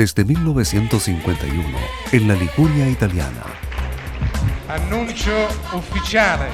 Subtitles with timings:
[0.00, 1.78] desde 1951
[2.10, 3.42] en la Liguria italiana.
[4.68, 6.48] Annuncio ufficiale.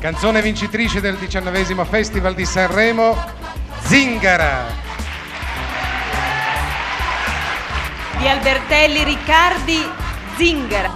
[0.00, 3.22] Canzone vincitrice del diciannovesimo Festival di Sanremo,
[3.82, 4.64] Zingara.
[8.16, 9.86] Di Albertelli Riccardi,
[10.38, 10.90] Zingara.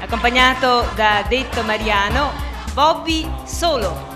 [0.00, 2.30] Accompagnato da Detto Mariano,
[2.74, 4.07] Bobby Solo.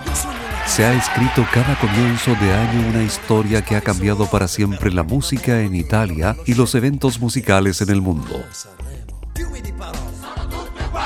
[0.73, 5.03] Se ha escrito cada comienzo de año una historia que ha cambiado para siempre la
[5.03, 8.43] música en Italia y los eventos musicales en el mundo.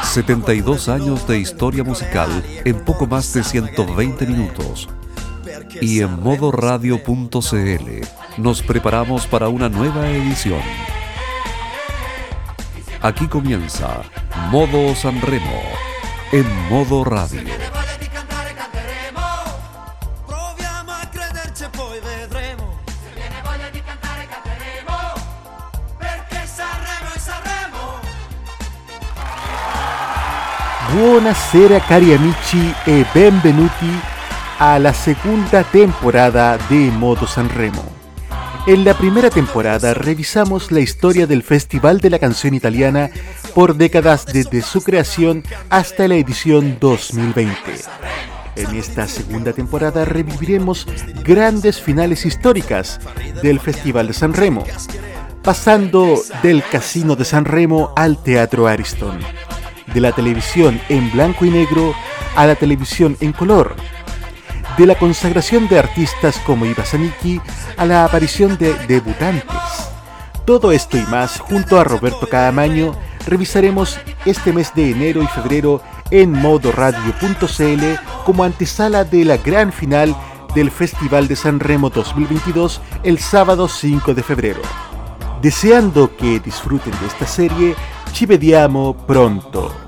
[0.05, 2.31] 72 años de historia musical
[2.65, 4.89] en poco más de 120 minutos.
[5.81, 8.07] Y en modoradio.cl
[8.37, 10.63] nos preparamos para una nueva edición.
[13.03, 14.03] Aquí comienza
[14.53, 15.61] Modo Sanremo
[16.31, 17.76] en modo radio.
[30.97, 34.01] Buonasera cari amici e benvenuti
[34.57, 37.85] alla seconda temporada de Modo Sanremo.
[38.67, 43.11] En la primera temporada revisamos la historia del Festival de la Canción Italiana
[43.55, 47.55] por décadas desde su creación hasta la edición 2020.
[48.57, 50.87] En esta segunda temporada reviviremos
[51.23, 53.01] grandes finales históricas
[53.43, 54.65] del Festival de San Remo,
[55.43, 59.19] pasando del Casino de San Remo al Teatro Ariston,
[59.97, 61.95] de la televisión en blanco y negro
[62.37, 63.77] a la televisión en color,
[64.77, 67.41] de la consagración de artistas como Iva Zanicki
[67.79, 69.57] a la aparición de debutantes.
[70.45, 72.95] Todo esto y más junto a Roberto Caamaño
[73.27, 75.81] revisaremos este mes de enero y febrero
[76.11, 77.85] en modoradio.cl
[78.27, 80.15] como antesala de la gran final
[80.55, 84.61] del Festival de San Remo 2022 el sábado 5 de febrero.
[85.41, 87.75] Deseando que disfruten de esta serie,
[88.13, 89.86] ci vediamo pronto.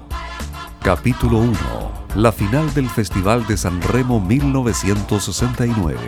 [0.88, 2.06] Capítulo 1.
[2.14, 5.98] La final del Festival de San Remo 1969.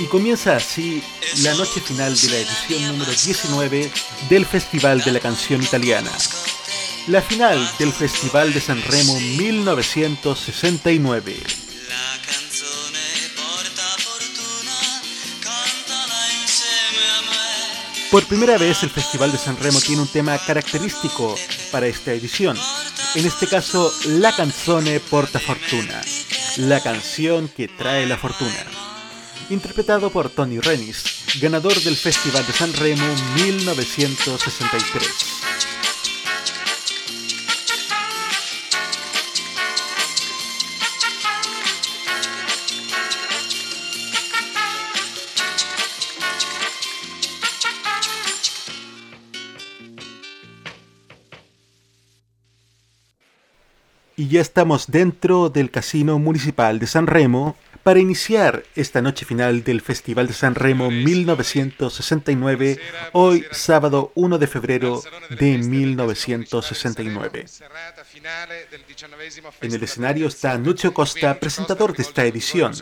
[0.00, 1.00] Y comienza así
[1.44, 3.88] la noche final de la edición número 19
[4.28, 6.10] del Festival de la Canción Italiana.
[7.06, 11.36] La final del Festival de San Remo 1969.
[18.10, 21.36] Por primera vez el Festival de San Remo tiene un tema característico
[21.70, 22.58] para esta edición.
[23.14, 26.00] En este caso, la canzone porta fortuna.
[26.56, 28.66] La canción que trae la fortuna.
[29.48, 31.04] Interpretado por Tony Renis,
[31.40, 33.06] ganador del Festival de San Remo
[33.36, 35.39] 1963.
[54.30, 59.80] Ya estamos dentro del Casino Municipal de San Remo para iniciar esta noche final del
[59.80, 62.78] Festival de San Remo 1969,
[63.12, 67.46] hoy sábado 1 de febrero de 1969.
[69.62, 72.72] En el escenario está Nuccio Costa, presentador de esta edición.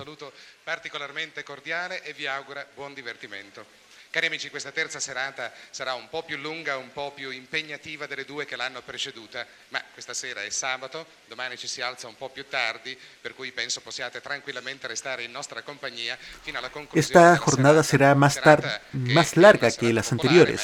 [0.64, 3.64] Particolarmente cordiale e vi augura buon divertimento.
[4.10, 8.24] Cari amici, questa terza serata sarà un po' più lunga, un po' più impegnativa delle
[8.24, 12.30] due che l'hanno preceduta, ma questa sera è sabato, domani ci si alza un po'
[12.30, 17.04] più tardi, per cui penso possiate tranquillamente restare in nostra compagnia fino alla conclusione.
[17.04, 18.40] Esta jornada será más,
[18.92, 20.62] más larga que las anteriores,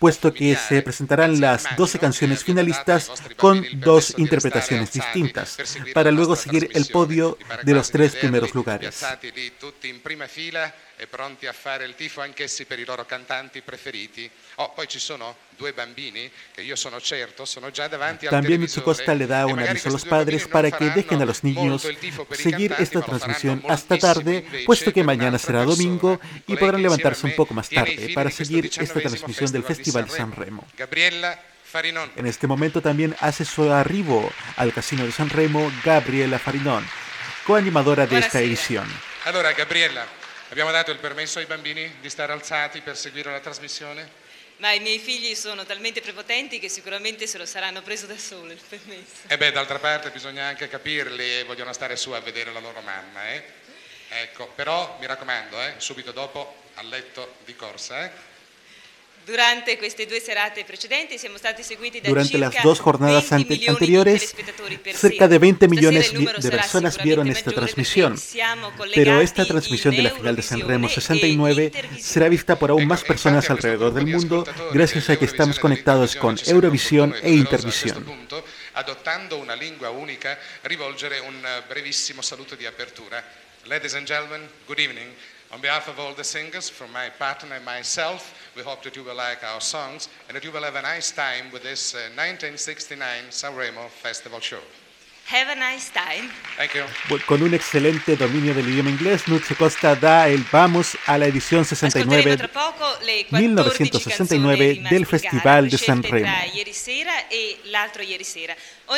[0.00, 5.56] puesto que se presentarán las immagino 12 canciones finalistas con dos interpretaciones distintas,
[5.94, 9.04] para luego seguir el podio de los tres primeros lugares.
[10.98, 14.28] E pronti a fare il tifo anch'essi per i loro cantanti preferiti.
[14.56, 18.60] Oh, poi ci sono due bambini che io sono certo sono già davanti al También
[18.60, 21.24] Mitsu Costa le da e un magari aviso a los padres para que dejen a
[21.24, 21.86] los niños
[22.32, 27.54] seguir esta transmisión hasta tarde, puesto que mañana será domingo y podrán levantarse un poco
[27.54, 30.66] más tarde para seguir esta 19esimo transmisión del Festival de San Remo.
[32.16, 36.84] En este momento también hace su arribo al Casino de San Remo Gabriela Farinón,
[37.44, 38.88] coanimadora de esta edición.
[39.24, 40.06] Allora Gabriella,
[40.50, 44.26] abbiamo dato il permesso ai bambini di stare alzati per seguire la trasmissione?
[44.58, 48.50] Ma i miei figli sono talmente prepotenti che sicuramente se lo saranno preso da solo
[48.50, 49.28] il permesso.
[49.28, 52.80] E beh, d'altra parte bisogna anche capirli e vogliono stare su a vedere la loro
[52.80, 53.44] mamma, eh?
[54.08, 58.10] Ecco, però mi raccomando, eh, subito dopo al letto di corsa, eh?
[59.28, 63.34] Durante queste due serate precedenti siamo stati seguiti da Durante circa las dos jornadas 20
[63.34, 64.34] ante- milioni di anteriores,
[64.94, 68.18] cerca de 20 Stasera millones de personas vieron esta transmisión.
[68.94, 72.56] Pero esta transmisión de la in final de San Remo Eurovisione 69 e será vista
[72.56, 77.34] por aún más personas alrededor del mundo gracias a que estamos conectados con Eurovisión e
[77.34, 78.04] Intervisión.
[78.04, 78.42] punto,
[78.80, 83.22] adottando una lingua unica, rivolgere un eh, brevissimo saluto di apertura.
[83.66, 85.12] Ladies and gentlemen, good evening.
[85.50, 89.02] On behalf of all the singers, from my partner and myself, we hope that you
[89.02, 92.10] will like our songs and that you will have a nice time with this uh,
[92.16, 94.60] 1969 Sanremo Festival Show.
[95.28, 96.30] Have a nice time.
[96.56, 96.84] Thank you.
[97.26, 99.24] Con un excelente dominio del idioma inglés,
[99.58, 104.74] Costa da el vamos a la edición Ascolteremo 69 tra poco le 14 1969 canzoni
[104.74, 106.32] rimaste del Festival de Sanremo.
[108.88, 108.96] E.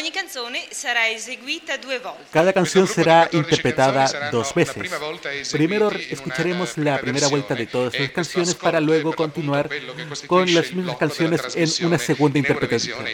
[2.32, 4.90] Cada canción será gruppo di 14 interpretada dos veces.
[5.50, 9.68] Primero escucharemos la primera vuelta de todas e las questo canciones para luego continuar
[10.26, 12.42] con las mismas canciones en una segunda e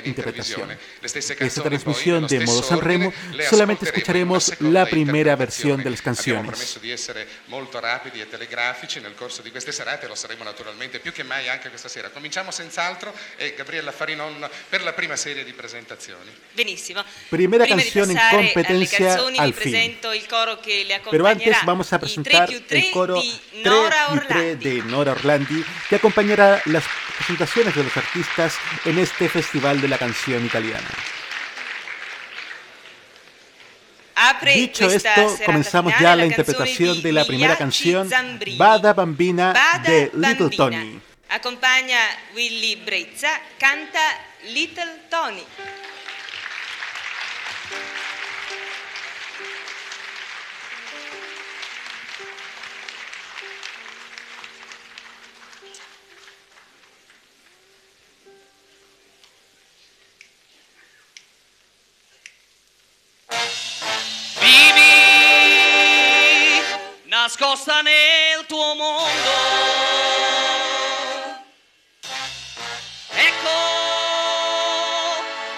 [0.05, 0.78] interpretación.
[1.02, 3.12] Esta transmisión de modo Sanremo
[3.49, 6.79] solamente escucharemos la primera versión de las canciones.
[11.87, 12.11] e.
[12.12, 16.31] Cominciamo senz'altro e Gabriella Farinon per la prima serie di presentazioni.
[16.66, 17.04] Benissimo.
[17.30, 19.98] Primera Prima canción en competencia canzoni, al fin.
[20.14, 23.40] il coro che le Pero antes vamos a 3 presentar più 3 el coro di
[23.62, 24.68] 3 Nora y 3 Orlandi.
[24.68, 26.82] de Nora Orlandi, que acompañará las
[27.18, 30.88] presentaciones de los artistas en este Festival de la Canción Italiana.
[34.42, 38.10] Dicho esto, comenzamos ya la interpretación de la primera canción.
[38.56, 39.54] Bada Bambina
[39.84, 40.50] de Little.
[40.56, 41.00] Tony.
[41.28, 41.98] Accompagna
[42.34, 44.00] Willy Brezza, canta
[44.52, 45.44] Little Tony.
[67.26, 69.31] Nascosta nel tuo mondo.
[73.11, 73.56] Ecco,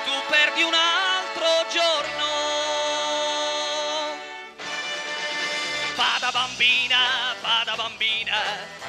[0.03, 2.27] tu perdi un altro giorno.
[5.95, 8.41] Vada bambina, vada bambina,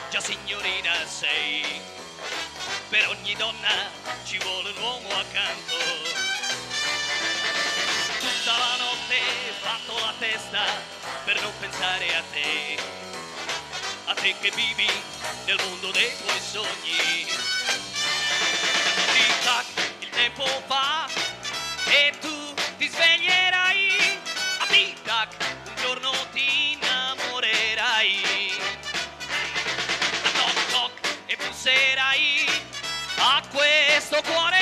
[0.09, 1.81] già signorina sei.
[2.87, 3.91] Per ogni donna
[4.23, 5.75] ci vuole un uomo accanto
[8.19, 9.19] tutta la notte
[9.61, 10.98] batto la testa
[11.31, 12.79] per non pensare a te,
[14.05, 14.89] a te che vivi
[15.45, 17.27] nel mondo dei tuoi sogni.
[19.13, 19.65] Tic tac,
[19.99, 21.07] il tempo va
[21.85, 24.17] e tu ti sveglierai.
[24.57, 25.35] A tic tac,
[25.67, 28.21] un giorno ti innamorerai.
[30.23, 30.91] A toc toc
[31.27, 32.45] e busserai
[33.17, 34.58] a questo cuore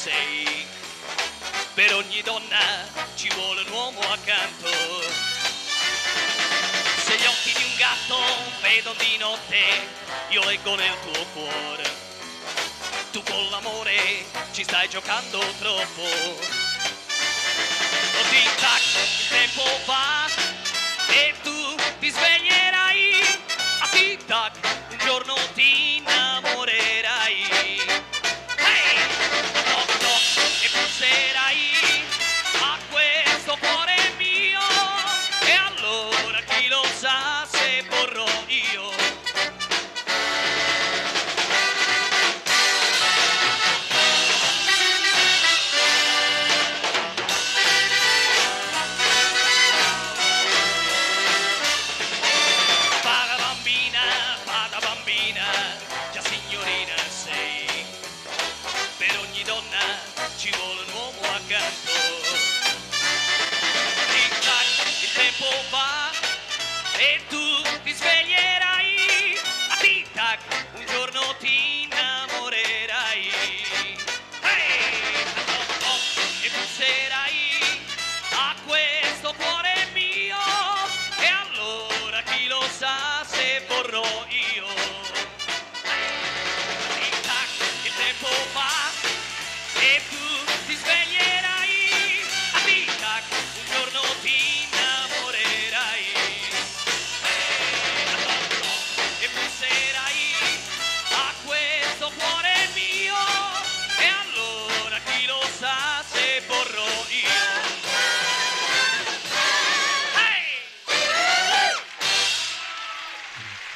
[0.00, 0.66] sei.
[1.74, 2.58] Per ogni donna
[3.16, 4.70] ci vuole un uomo accanto.
[7.04, 8.16] Se gli occhi di un gatto
[8.62, 9.58] vedono di notte
[10.30, 11.84] io leggo nel tuo cuore.
[13.12, 16.59] Tu con l'amore ci stai giocando troppo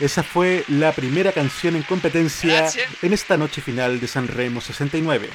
[0.04, 2.86] Esa fue la primera canción en competencia Gracias.
[3.00, 5.30] en esta noche final de San Remo 69.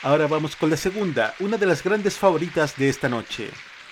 [0.00, 3.50] Ahora vamos con la segunda, una de las grandes favoritas de esta noche.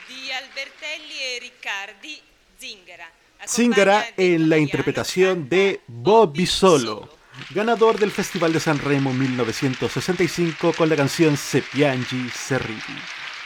[0.09, 2.19] Di Albertelli e Riccardi,
[2.59, 3.11] Zingara.
[3.47, 7.14] Zingara en la interpretación de Bobby Solo,
[7.50, 12.99] ganador del Festival de San Remo 1965 con la canción Se piangi se ridi.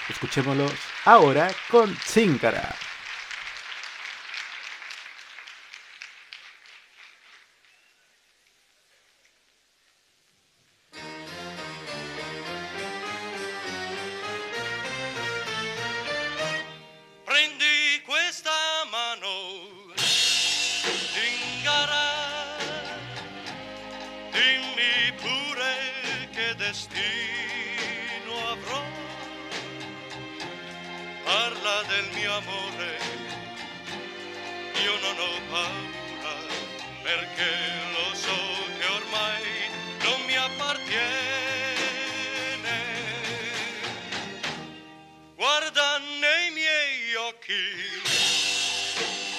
[0.09, 0.71] Escuchémoslos
[1.05, 2.77] ahora con Zingara.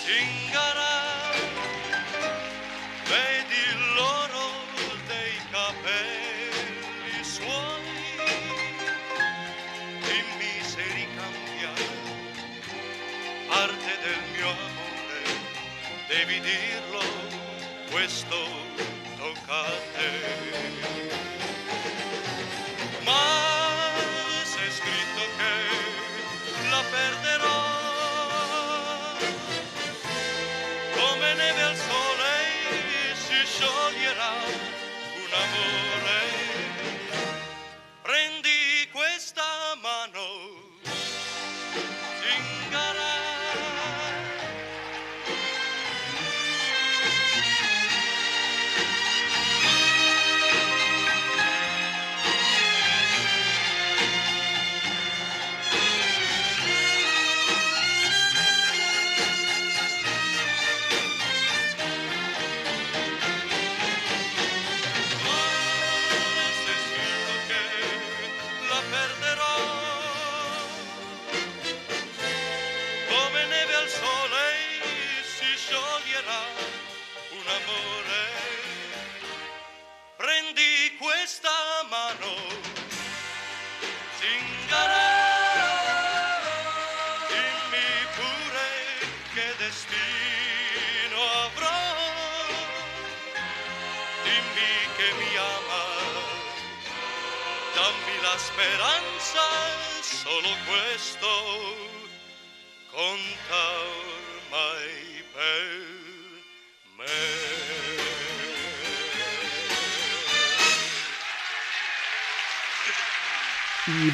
[0.06, 0.30] Sing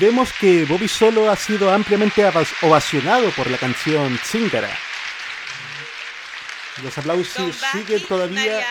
[0.02, 2.26] vemos que Bobby Solo ha sido ampliamente
[2.64, 4.76] ovacionado por la canción Zingara.
[6.82, 8.66] Los aplausos siguen todavía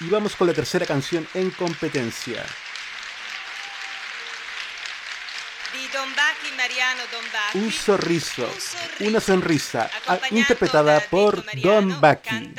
[0.00, 2.44] y vamos con la tercera canción en competencia.
[7.54, 9.08] Un sorriso, Un sorriso.
[9.08, 9.90] una sonrisa,
[10.32, 12.54] interpretada da por Don Bacchi.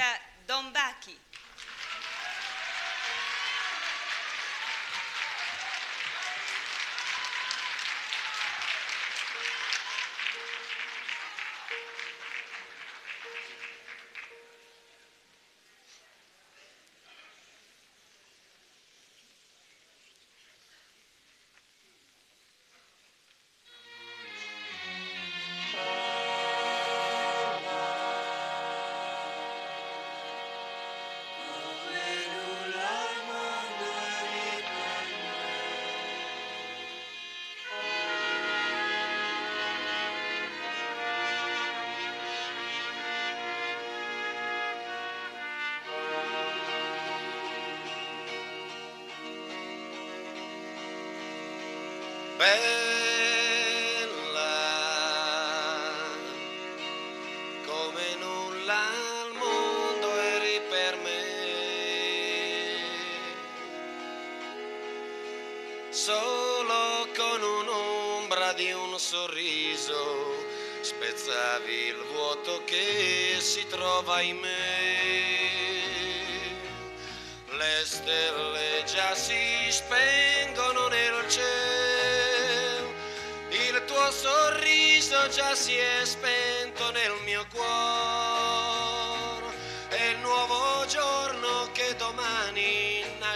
[52.41, 52.80] Bella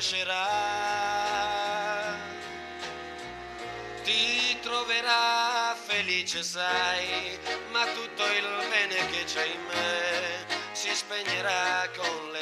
[0.06, 0.48] piacerà,
[4.04, 7.40] ti troverà felice sai,
[7.72, 12.35] ma tutto il bene che c'è in me si spegnerà con le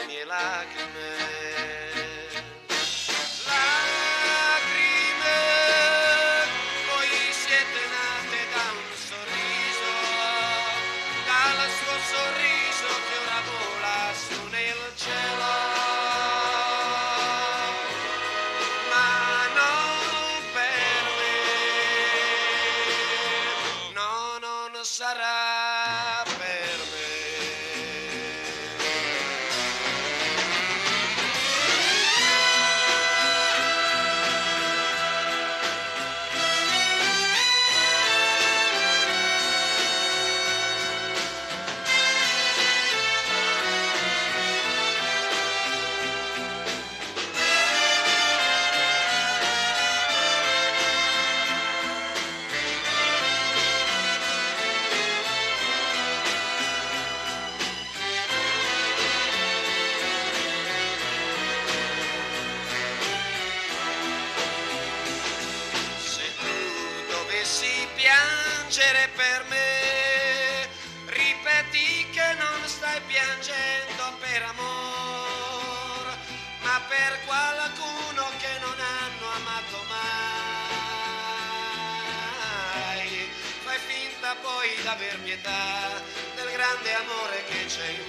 [84.84, 86.02] d'aver pietà
[86.36, 88.03] del grande amore che c'è in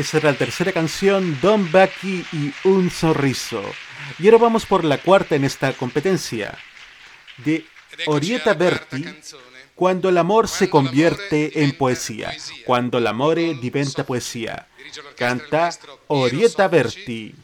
[0.00, 3.62] Esa era la tercera canción, Don Bucky y Un Sonriso.
[4.18, 6.56] Y ahora vamos por la cuarta en esta competencia,
[7.36, 7.66] de
[8.06, 9.04] Orietta Berti,
[9.74, 12.34] Cuando el amor se convierte en poesía,
[12.64, 14.68] cuando el amore diventa poesía.
[15.16, 15.68] Canta
[16.06, 17.34] Orietta Berti.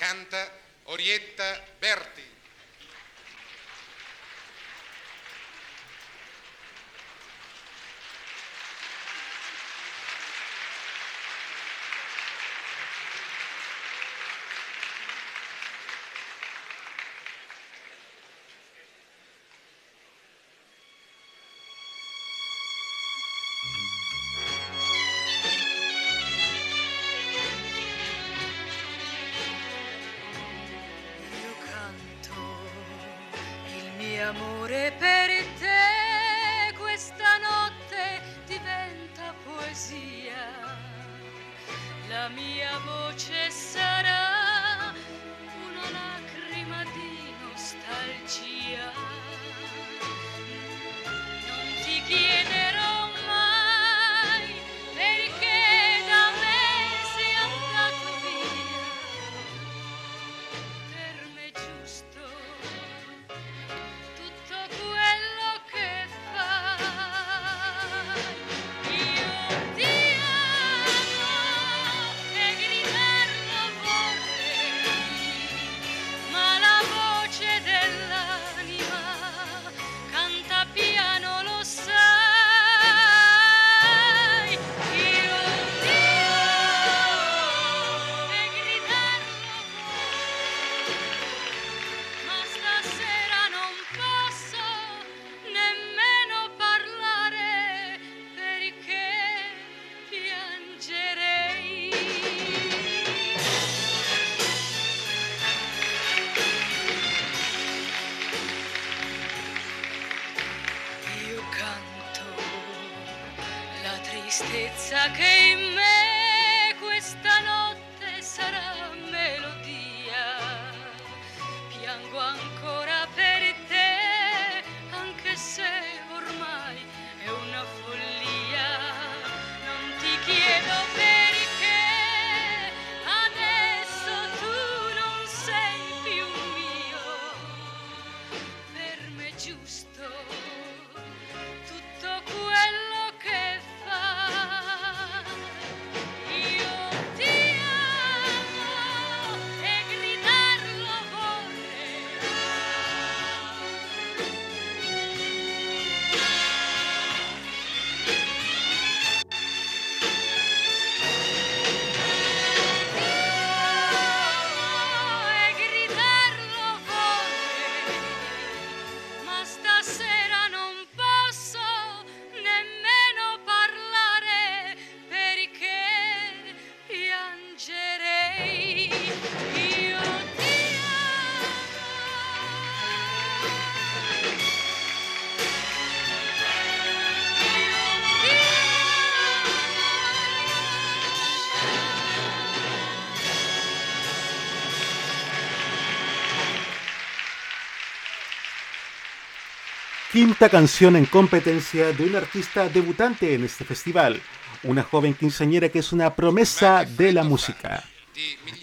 [200.17, 204.19] quinta canción en competencia de un artista debutante en este festival,
[204.63, 207.85] una joven quinceañera que es una promesa de la música.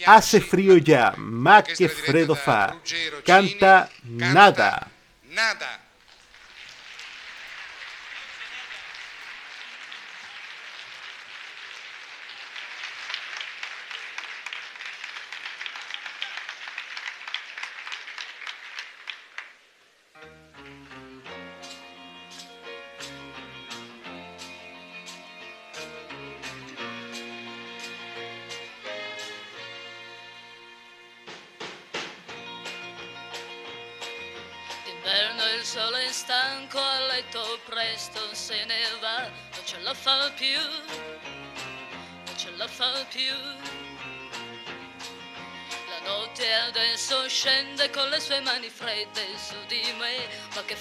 [0.07, 2.81] Hace frío ya, ma che freddo fa,
[3.23, 4.82] canta nada.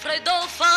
[0.03, 0.72] Freudolfa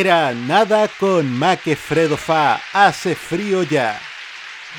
[0.00, 4.00] era Nada con Maquefredo Fa, Hace Frío Ya.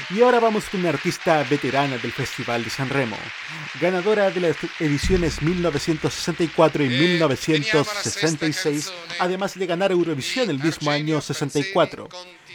[0.09, 3.17] Y ahora vamos con una artista veterana del Festival de San Remo,
[3.81, 12.07] ganadora de las ediciones 1964 y 1966, además de ganar Eurovisión el mismo año 64.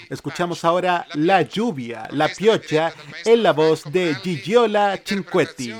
[0.09, 2.95] Escuchamos ahora La Lluvia, La Piocha,
[3.27, 5.75] en la voz de Gigiola Cinquetti.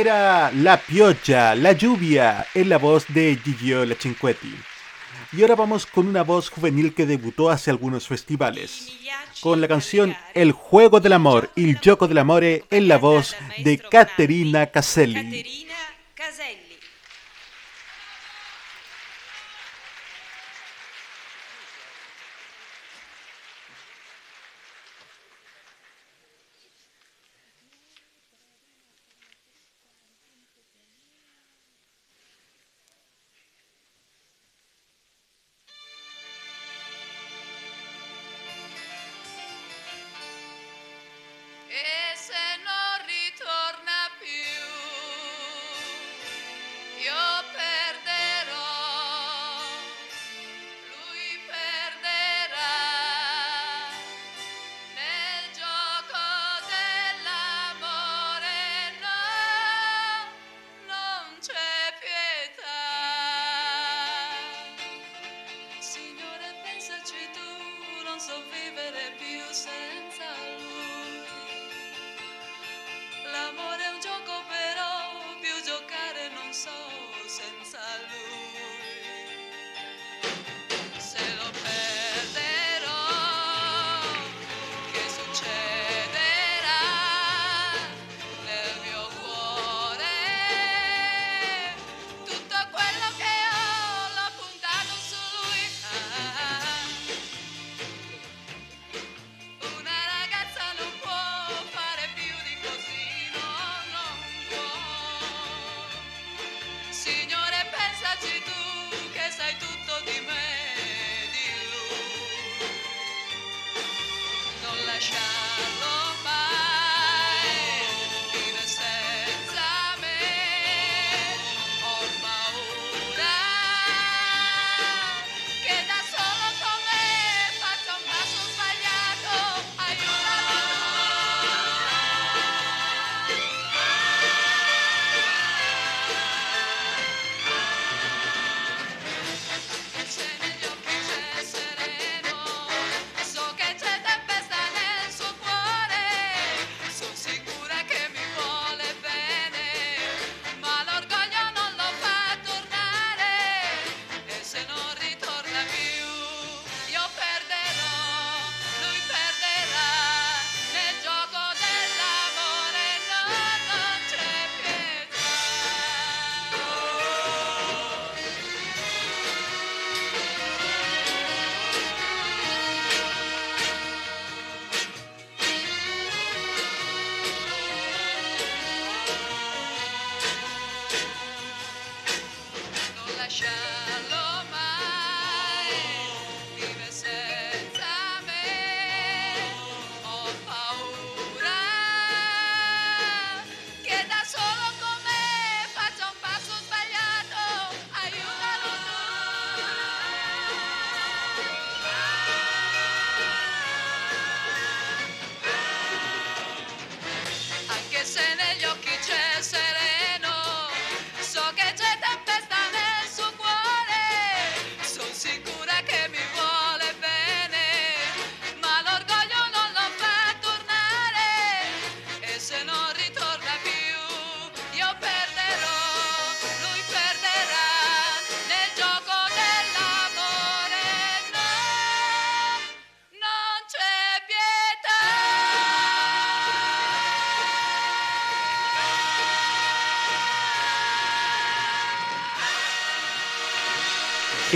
[0.00, 4.54] era La Piocha, La Lluvia, en la voz de Gigio Lacinquetti.
[5.32, 8.92] Y ahora vamos con una voz juvenil que debutó hace algunos festivales,
[9.40, 13.34] con la canción El Juego del Amor y el Gioco del Amore en la voz
[13.64, 15.55] de Caterina Caselli.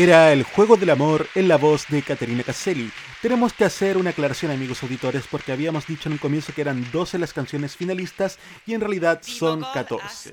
[0.03, 2.91] Era El Juego del Amor en la voz de Caterina Caselli.
[3.21, 6.91] Tenemos que hacer una aclaración amigos auditores porque habíamos dicho en un comienzo que eran
[6.91, 10.33] 12 las canciones finalistas y en realidad son 14.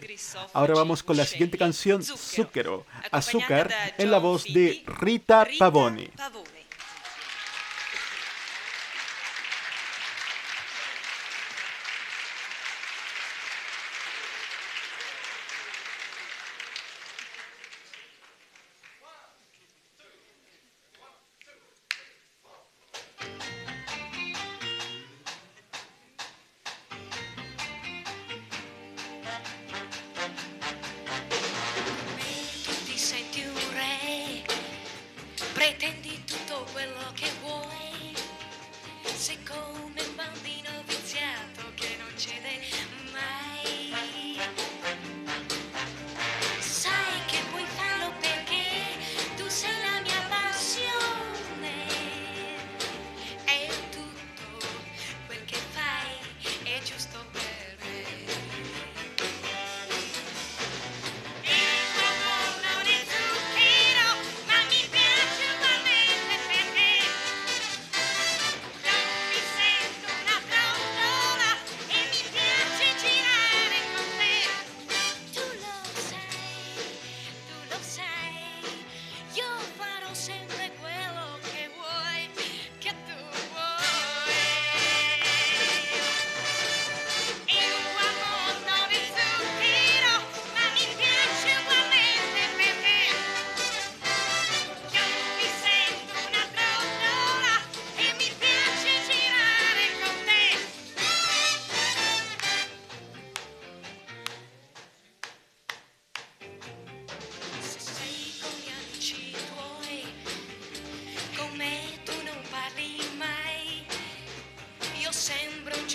[0.53, 6.11] Ahora vamos con la siguiente canción, Zucchero, Azúcar, en la voz de Rita Pavone.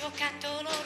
[0.02, 0.81] giocattolo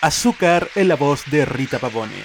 [0.00, 2.24] Azúcar en la voz de Rita Pavone.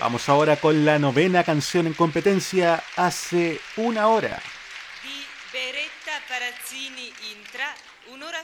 [0.00, 4.42] Vamos ahora con la novena canción en competencia hace una hora.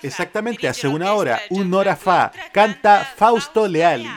[0.03, 4.09] Exactamente, hace una hora, un hora fa, canta Fausto Leali.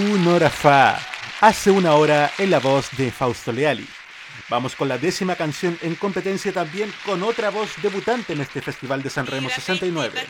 [0.00, 0.98] Unórafa.
[1.42, 3.86] Hace una hora en la voz de Fausto Leali.
[4.48, 9.02] Vamos con la décima canción en competencia también con otra voz debutante en este Festival
[9.02, 10.20] de San Remo 69.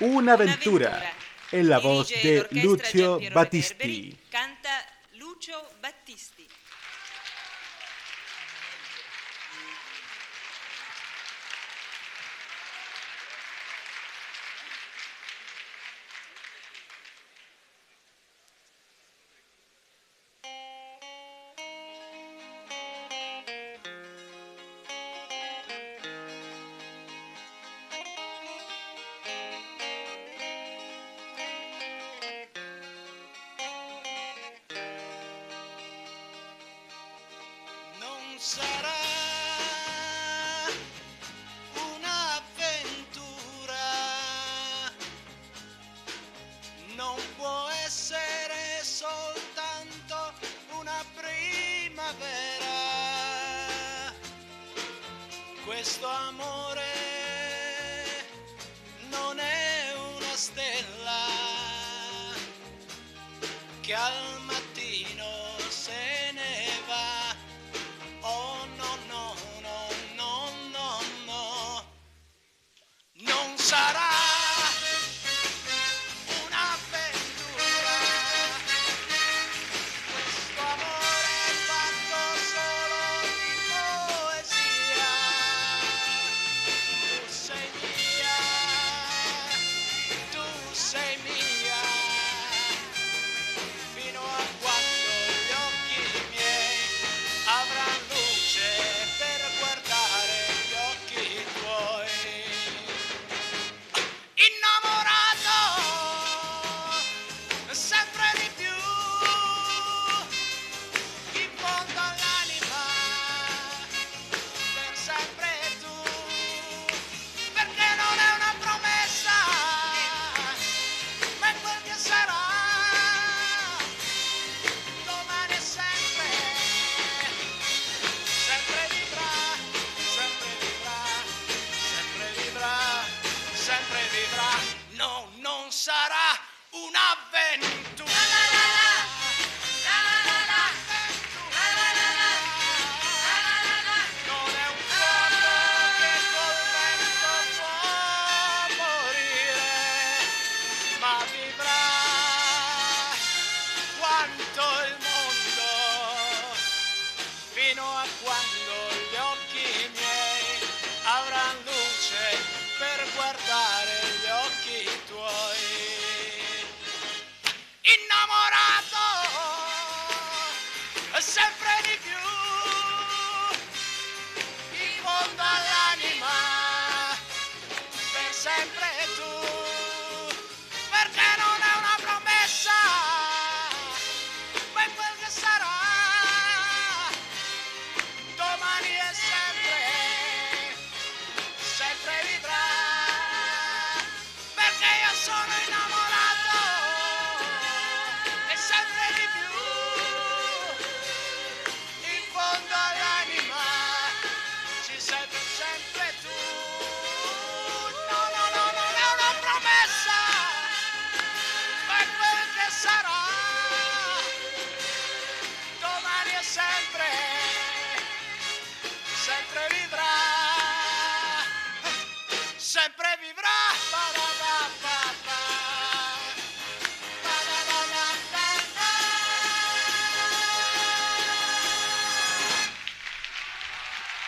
[0.00, 1.00] Una aventura
[1.52, 4.16] en la voz de Lucio Battisti.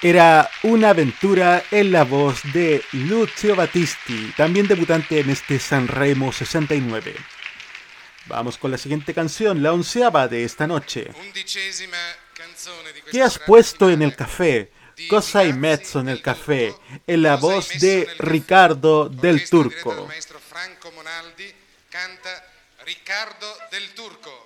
[0.05, 7.15] era Una aventura en la voz de Lucio Battisti, también debutante en este Sanremo 69.
[8.27, 11.11] Vamos con la siguiente canción, la onceava de esta noche.
[13.11, 14.71] ¿Qué has puesto en el café?
[15.09, 16.75] Cosa y mezzo en el café,
[17.07, 20.07] en la voz de Ricardo del Turco.
[22.85, 24.44] Ricardo del Turco.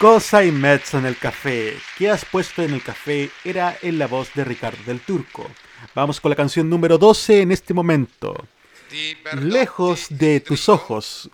[0.00, 1.76] Cosa y mezzo en el café.
[1.98, 3.28] ¿Qué has puesto en el café?
[3.44, 5.46] Era en la voz de Ricardo del Turco.
[5.94, 8.34] Vamos con la canción número 12 en este momento.
[9.42, 11.28] Lejos de tus ojos.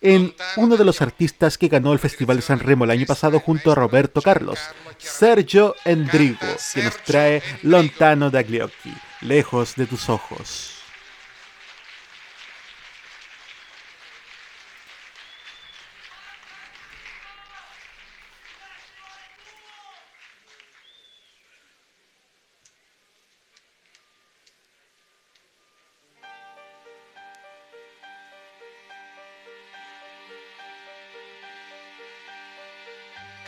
[0.00, 3.38] En uno de los artistas que ganó el Festival de San Remo el año pasado
[3.38, 4.60] junto a Roberto Carlos,
[4.96, 6.38] Sergio Endrigo,
[6.72, 10.65] que nos trae Lontano dagli occhi, Lejos de tus ojos.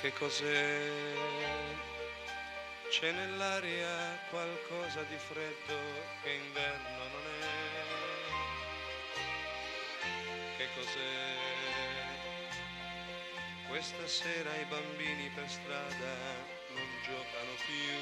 [0.00, 0.90] Che cos'è?
[2.88, 5.76] C'è nell'aria qualcosa di freddo
[6.22, 7.46] che inverno non è.
[10.56, 11.34] Che cos'è?
[13.66, 16.14] Questa sera i bambini per strada
[16.74, 17.98] non giocano più.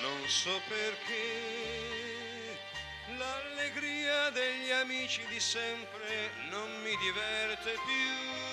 [0.00, 2.56] Non so perché
[3.14, 8.47] l'allegria degli amici di sempre non mi diverte più.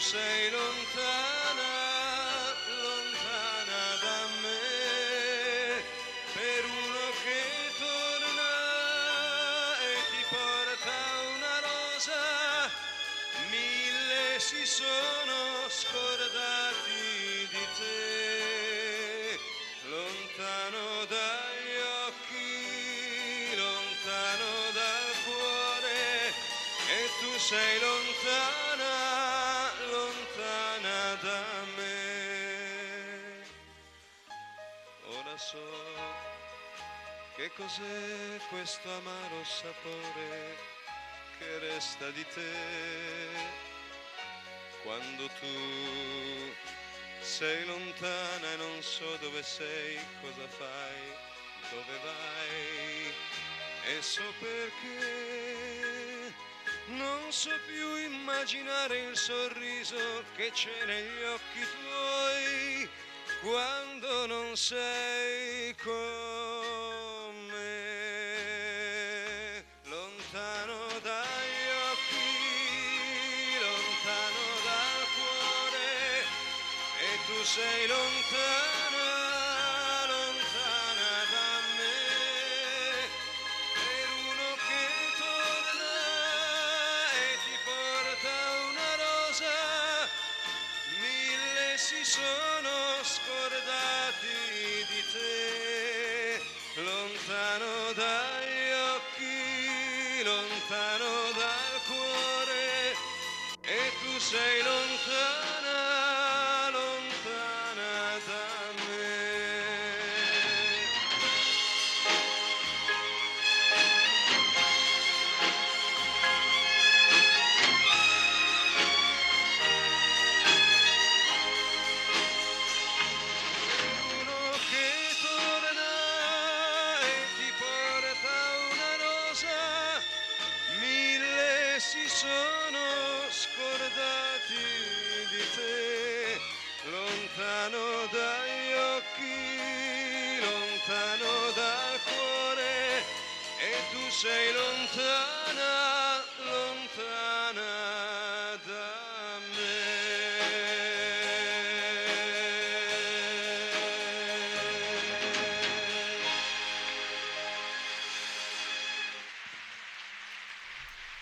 [0.00, 1.72] sei lontana,
[2.82, 5.84] lontana da me,
[6.32, 7.42] per uno che
[7.78, 8.52] torna
[9.76, 10.96] e ti porta
[11.36, 12.70] una rosa,
[13.50, 19.38] mille si sono scordati di te,
[19.84, 21.76] lontano dagli
[22.08, 26.32] occhi, lontano dal cuore,
[26.88, 27.89] e tu sei lontana.
[37.60, 40.56] Cos'è questo amaro sapore
[41.38, 42.52] che resta di te?
[44.82, 46.54] Quando tu
[47.20, 51.00] sei lontana e non so dove sei, cosa fai,
[51.70, 53.12] dove vai?
[53.94, 56.32] E so perché.
[56.86, 62.90] Non so più immaginare il sorriso che c'è negli occhi tuoi
[63.42, 66.49] quando non sei con
[77.60, 79.06] sei lontana,
[80.08, 82.00] lontana da me.
[83.76, 84.84] Per uno che
[85.20, 85.96] torna
[87.20, 88.34] e ti porta
[88.70, 89.56] una rosa,
[91.04, 94.40] mille si sono scordati
[94.90, 96.40] di te,
[96.80, 102.96] lontano dagli occhi, lontano dal cuore,
[103.62, 104.79] e tu sei lontana,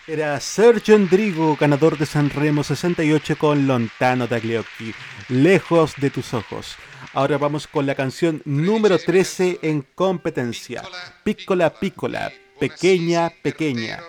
[0.09, 4.95] Era Sergio Endrigo, ganador de Sanremo 68 con Lontano Tagliocchi,
[5.29, 6.77] Lejos de tus ojos.
[7.13, 10.83] Ahora vamos con la canción número 13 en competencia,
[11.25, 14.01] Piccola Piccola, Pequeña Pequeña.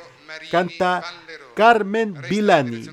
[0.49, 1.03] Canta
[1.53, 2.87] Carmen Villani.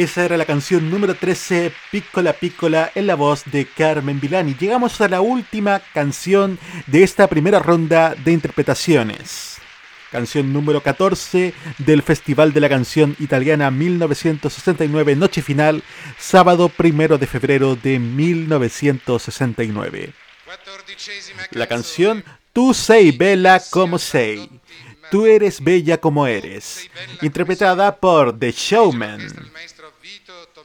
[0.00, 4.56] Esa era la canción número 13, Piccola Piccola, en la voz de Carmen Vilani.
[4.58, 9.58] Llegamos a la última canción de esta primera ronda de interpretaciones.
[10.10, 15.82] Canción número 14 del Festival de la Canción Italiana 1969, Noche Final,
[16.18, 20.14] sábado primero de febrero de 1969.
[21.50, 22.24] La canción
[22.54, 24.48] Tu sei bella como sei.
[25.10, 26.88] Tú eres bella como eres.
[27.20, 29.50] Interpretada por The Showman.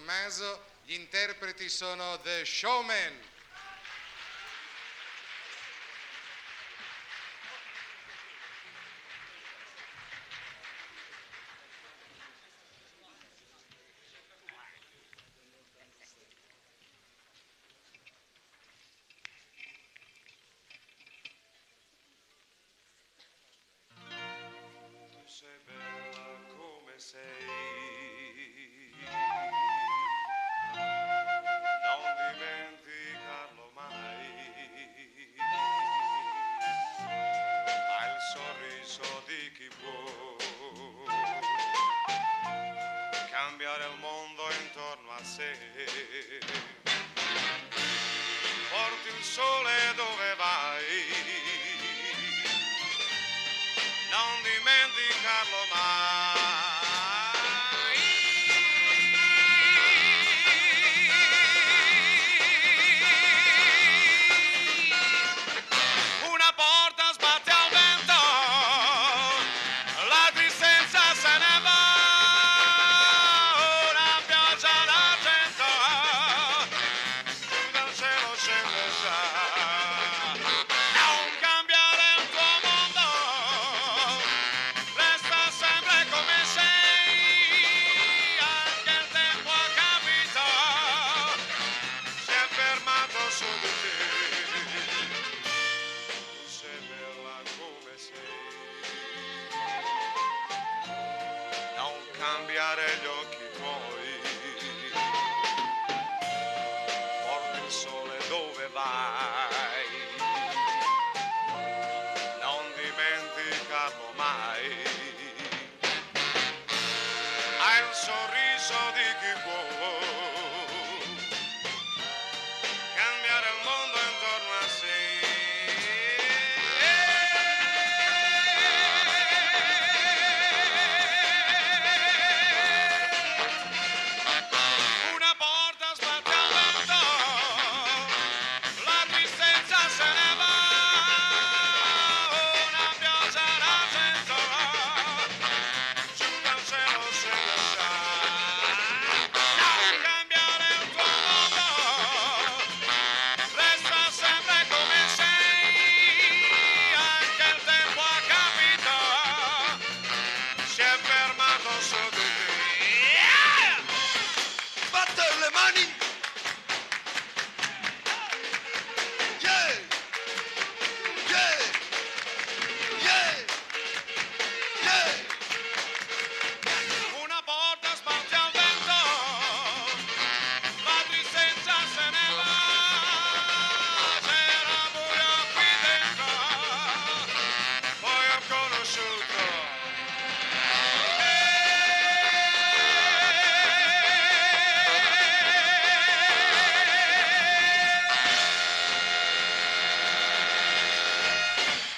[0.05, 3.11] Tommaso, gli interpreti sono The Showman.
[54.15, 55.94] Non dimenticarlo mai.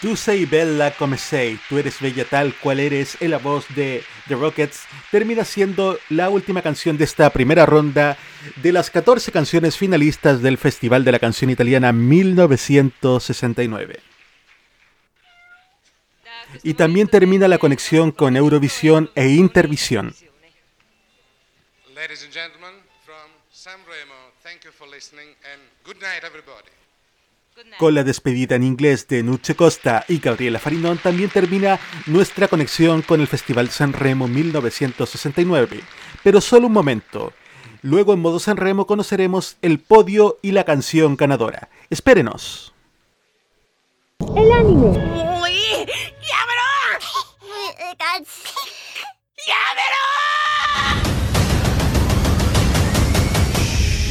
[0.07, 4.05] Tu sei bella come sei, tú eres bella tal cual eres, en la voz de
[4.29, 8.17] The Rockets, termina siendo la última canción de esta primera ronda
[8.55, 13.99] de las 14 canciones finalistas del Festival de la Canción Italiana 1969.
[16.63, 20.15] Y también termina la conexión con Eurovisión e Intervisión.
[21.93, 26.71] Ladies and gentlemen, from Sanremo, thank you for listening and good night, everybody.
[27.77, 33.01] Con la despedida en inglés de Nuche Costa y Gabriela Farinón también termina nuestra conexión
[33.01, 35.81] con el Festival San Remo 1969.
[36.23, 37.33] Pero solo un momento.
[37.81, 41.69] Luego en modo San Remo conoceremos el podio y la canción ganadora.
[41.89, 42.73] Espérenos.
[44.35, 44.89] El anime,
[45.41, 45.85] Uy,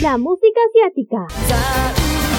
[0.00, 2.05] la música asiática,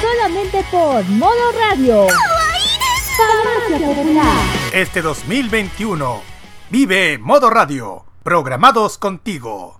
[0.00, 2.06] Solamente por Modo Radio.
[3.16, 4.36] Farmacia Popular.
[4.72, 6.22] Este 2021,
[6.70, 9.78] vive Modo Radio, programados contigo.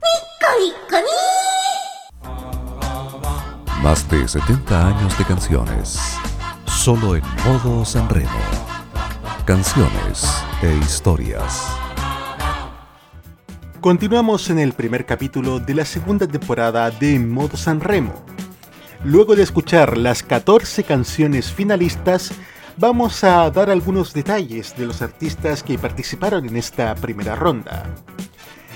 [3.82, 6.00] Más de 70 años de canciones.
[6.66, 8.40] Solo en modo Sanremo.
[9.44, 11.68] Canciones e historias.
[13.80, 18.24] Continuamos en el primer capítulo de la segunda temporada de Modo San Remo.
[19.04, 22.32] Luego de escuchar las 14 canciones finalistas,
[22.76, 27.84] vamos a dar algunos detalles de los artistas que participaron en esta primera ronda.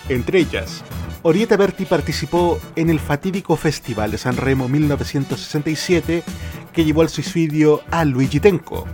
[0.09, 0.85] Entre ellas,
[1.23, 6.23] Orieta Berti participó en el fatídico Festival de San Remo 1967
[6.73, 8.87] que llevó al suicidio a Luigi Tenco.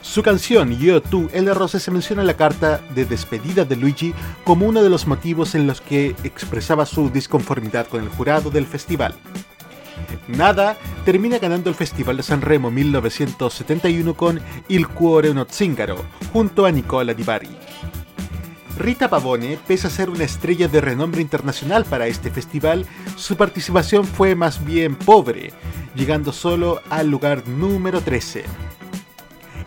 [0.00, 3.76] Su canción Yo, tú, el de Rose se menciona en la carta de despedida de
[3.76, 8.50] Luigi como uno de los motivos en los que expresaba su disconformidad con el jurado
[8.50, 9.14] del festival.
[10.28, 16.66] Nada termina ganando el Festival de San Remo 1971 con Il cuore uno zingaro, junto
[16.66, 17.56] a Nicola Di Bari.
[18.76, 22.84] Rita Pavone, pese a ser una estrella de renombre internacional para este festival,
[23.16, 25.52] su participación fue más bien pobre,
[25.94, 28.44] llegando solo al lugar número 13.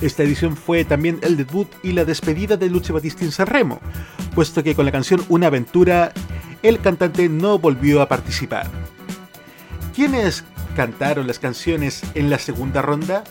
[0.02, 3.80] Esta edición fue también el debut y la despedida de Lucio Battisti en Sanremo,
[4.36, 6.14] puesto que con la canción Una aventura,
[6.62, 8.70] el cantante no volvió a participar.
[10.00, 10.46] ¿Quiénes
[10.78, 13.26] cantaron las canciones en la segunda ronda?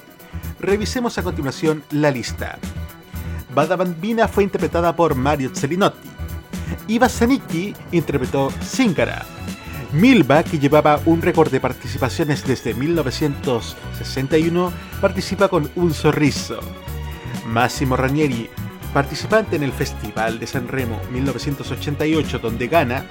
[0.61, 2.59] Revisemos a continuación la lista.
[3.55, 6.11] Bada Bambina fue interpretada por Mario Celinotti.
[6.87, 9.25] Iva Zanicki interpretó Zingara.
[9.93, 16.61] Milva, que llevaba un récord de participaciones desde 1961, participa con Un Sorriso.
[17.47, 18.51] Massimo Ranieri,
[18.93, 23.07] participante en el Festival de San Remo 1988, donde gana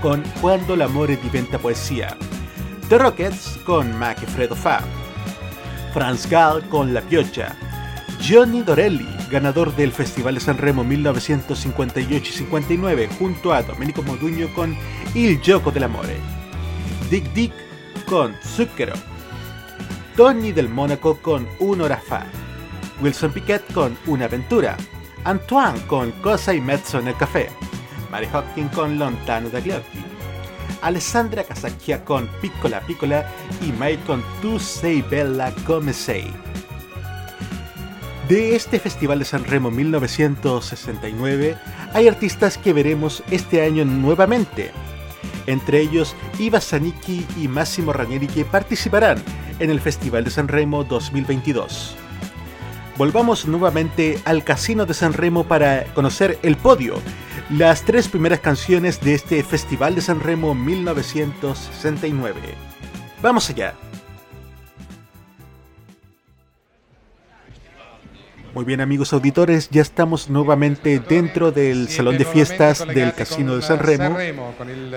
[0.00, 2.16] con Cuando l'amore diventa poesía.
[2.88, 4.80] The Rockets con Mac e Fredo Fa.
[5.92, 7.56] Franz Gall con La Piocha.
[8.20, 14.46] Johnny Dorelli, ganador del Festival de San Remo 1958 y 59, junto a Domenico Modugno
[14.52, 14.76] con
[15.14, 16.20] Il gioco dell'amore.
[17.08, 18.94] Dick Dick con Zucchero.
[20.14, 22.24] Tony del Mónaco con Un hora fa.
[23.00, 24.76] Wilson Piquet con Una aventura.
[25.24, 27.50] Antoine con Cosa y mezzo nel café.
[28.10, 29.60] Mary Hopkins con Lontano da.
[30.82, 33.26] Alessandra Casacchia con Piccola Piccola
[33.60, 36.32] y May con Tu sei bella come sei.
[38.28, 41.56] De este Festival de San Remo 1969
[41.92, 44.72] hay artistas que veremos este año nuevamente.
[45.46, 49.22] Entre ellos Iva Zanicki y Massimo Ranieri que participarán
[49.60, 51.96] en el Festival de San Remo 2022.
[52.96, 56.94] Volvamos nuevamente al Casino de San Remo para conocer el podio,
[57.50, 62.40] las tres primeras canciones de este Festival de San Remo 1969.
[63.22, 63.74] Vamos allá.
[68.56, 73.60] Muy bien amigos auditores, ya estamos nuevamente dentro del salón de fiestas del Casino de
[73.60, 74.16] San Remo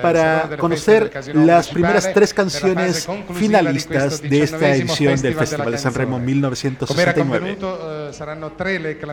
[0.02, 6.20] para conocer las primeras tres canciones finalistas de esta edición del Festival de San Remo
[6.20, 7.58] 1969.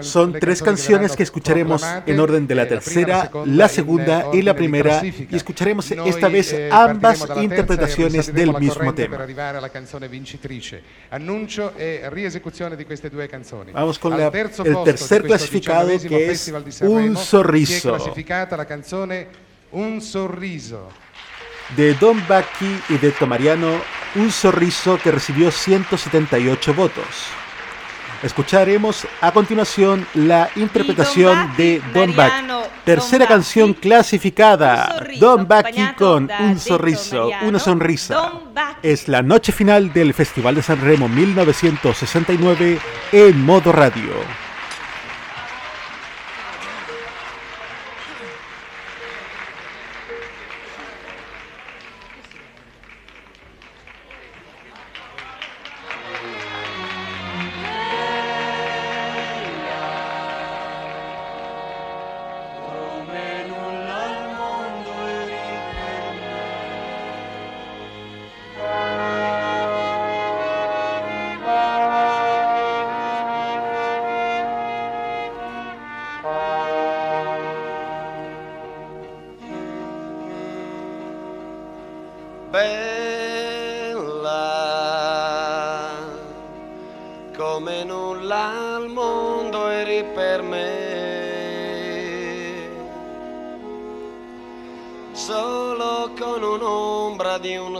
[0.03, 5.05] Son tres canciones que escucharemos en orden de la tercera, la segunda y la primera
[5.05, 9.27] y escucharemos esta vez ambas interpretaciones del mismo tema.
[13.67, 13.73] E.
[13.73, 17.73] Vamos con la- el tercer clasificado, che è Un Sorriso.
[17.73, 19.29] Si è classificata la canzone
[19.71, 20.93] Un sorriso.
[21.75, 23.81] De Don Bacchi y de Tomariano,
[24.15, 27.46] un sorriso que recibió 178 votos.
[28.23, 32.47] Escucharemos a continuación la interpretación de Don Bacchi.
[32.85, 35.05] Tercera Don canción clasificada.
[35.21, 38.33] Don acompañado con un sorriso, una sonrisa.
[38.83, 42.79] Es la noche final del Festival de San Remo 1969
[43.13, 44.46] en modo radio.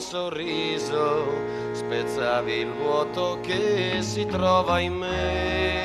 [0.09, 1.27] Sorriso
[1.73, 5.85] spezzavi il vuoto che si trova in me.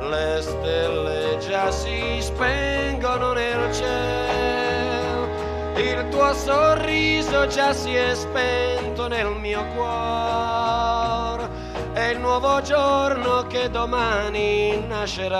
[0.00, 5.28] Le stelle già si spengono nel cielo,
[5.76, 11.46] il tuo sorriso già si è spento nel mio cuore.
[11.92, 15.38] È il nuovo giorno che domani nascerà.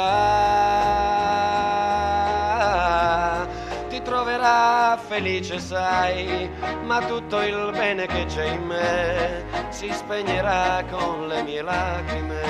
[3.89, 6.50] Ti troverà felice, sai,
[6.91, 12.43] ma tutto il bene che c'è in me si spegnerà con le mie lacrime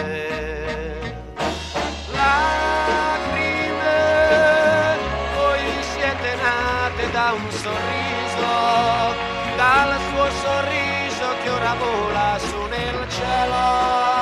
[2.08, 3.98] lacrime,
[5.34, 5.60] voi
[5.92, 8.48] siete nate da un sorriso,
[9.56, 14.19] dal suo sorriso che ora vola su nel cielo.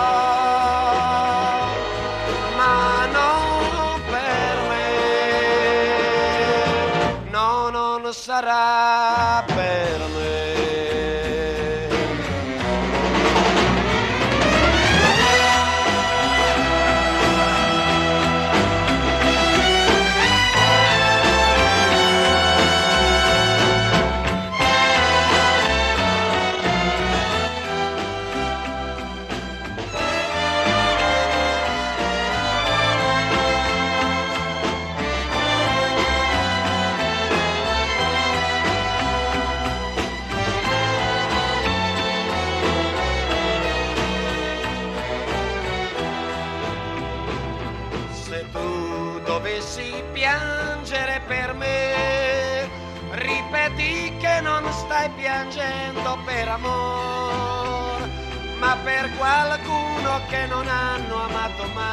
[59.29, 61.87] Qualcuno che non hanno amato mai.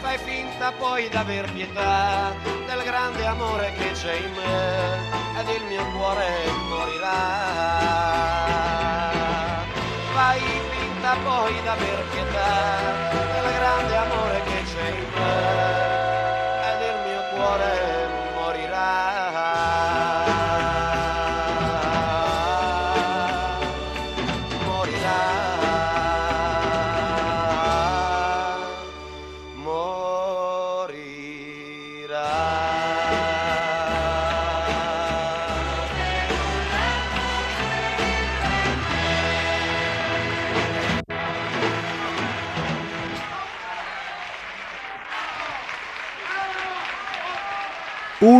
[0.00, 2.32] Fai finta poi d'aver pietà
[2.66, 6.28] del grande amore che c'è in me ed il mio cuore
[6.68, 7.16] morirà.
[10.14, 12.80] Fai finta poi d'aver pietà
[13.32, 15.34] del grande amore che c'è in me
[16.70, 17.81] ed il mio cuore morirà.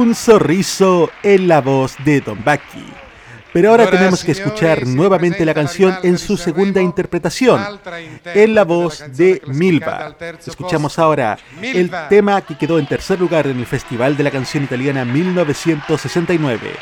[0.02, 2.84] Un sorriso en la voz de Don Bucky.
[3.52, 7.62] Pero ahora tenemos que escuchar nuevamente la canción en su segunda interpretación,
[8.24, 10.16] en la voz de Milva.
[10.44, 14.64] Escuchamos ahora el tema que quedó en tercer lugar en el Festival de la Canción
[14.64, 16.72] Italiana 1969.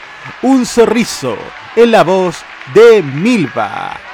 [0.41, 1.37] Un sorriso
[1.77, 2.39] en la voz
[2.73, 4.10] de Milva.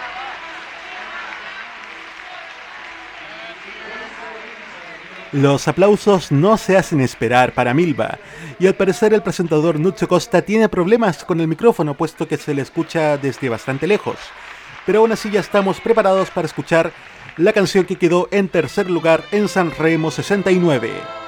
[5.36, 8.18] Los aplausos no se hacen esperar para Milva,
[8.58, 12.54] y al parecer el presentador Nucho Costa tiene problemas con el micrófono puesto que se
[12.54, 14.16] le escucha desde bastante lejos.
[14.86, 16.90] Pero aún así ya estamos preparados para escuchar
[17.36, 21.25] la canción que quedó en tercer lugar en San Remo 69.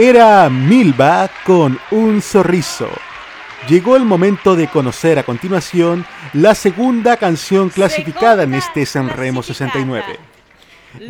[0.00, 2.88] Era Milva con un sorriso.
[3.68, 10.04] Llegó el momento de conocer a continuación la segunda canción clasificada en este Sanremo 69.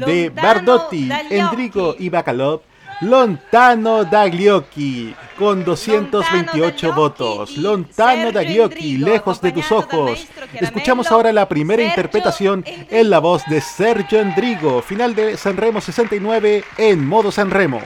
[0.07, 2.63] De Bardotti, Endrigo y Bacalov,
[3.03, 7.59] Lontano dagli occhi, con 228 votos.
[7.59, 10.27] Lontano dagli occhi, lejos de tus ojos.
[10.55, 16.65] Escuchamos ahora la primera interpretación en la voz de Sergio Endrigo, final de Sanremo 69
[16.79, 17.83] en modo Sanremo.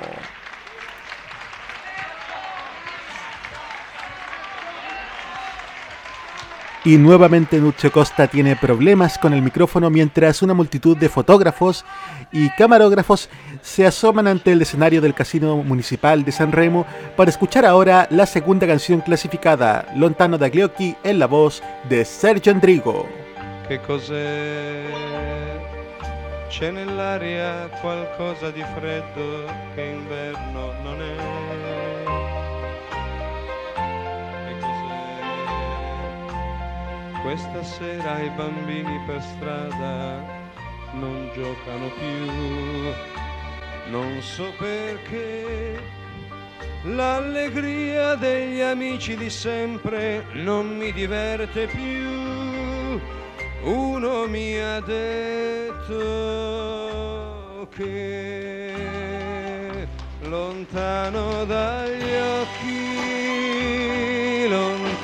[6.85, 11.85] Y nuevamente Nucho Costa tiene problemas con el micrófono mientras una multitud de fotógrafos
[12.33, 13.31] y camarógrafos
[13.61, 16.85] se asoman ante el escenario del Casino Municipal de San Remo
[17.17, 22.51] para escuchar ahora la segunda canción clasificada, Lontano da Gliocchi, en la voz de Sergio
[22.51, 23.07] Endrigo.
[23.69, 24.83] Che cos'è?
[26.49, 30.73] C'è nell'aria qualcosa di freddo che inverno
[37.23, 40.41] Questa sera i bambini per strada
[40.95, 42.27] non giocano più.
[43.91, 45.81] Non so perché.
[46.85, 53.01] L'allegria degli amici di sempre non mi diverte più.
[53.63, 55.99] Uno mi ha detto
[57.73, 58.75] che
[60.23, 63.82] lontano dagli occhi,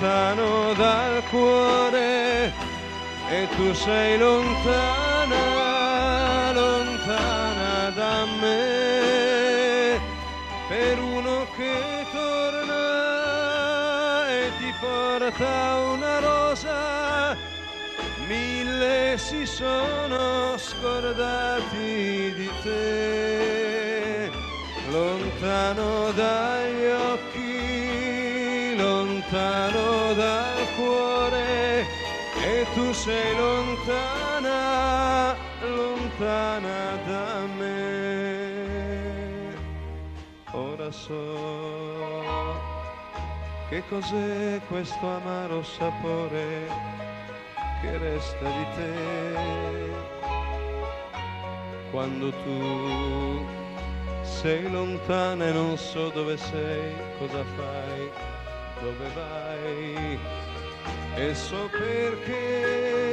[0.01, 2.53] lontano dal cuore,
[3.31, 5.37] e tu sei lontana,
[6.53, 10.01] lontana da me,
[10.69, 12.79] per uno che torna
[14.29, 17.37] e ti porta una rosa
[18.29, 24.31] mille si sono scordati di te,
[24.91, 27.27] lontano dagli occhi,
[29.59, 31.85] lontano dal cuore,
[32.43, 37.76] e tu sei lontana, lontana da me.
[40.52, 42.56] Ora so
[43.68, 46.68] che cos'è questo amaro sapore
[47.80, 48.93] che resta di te
[51.90, 53.47] quando tu
[54.22, 58.10] sei lontana e non so dove sei, cosa fai,
[58.80, 60.18] dove vai?
[61.16, 63.09] E so perché.